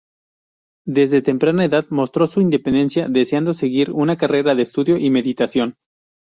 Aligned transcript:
Desde 0.87 1.21
temprana 1.21 1.63
edad 1.63 1.85
mostró 1.91 2.25
su 2.25 2.41
independencia, 2.41 3.07
deseando 3.07 3.53
seguir 3.53 3.91
una 3.91 4.17
carrera 4.17 4.55
de 4.55 4.63
estudio 4.63 4.97
y 4.97 5.11
meditación. 5.11 5.75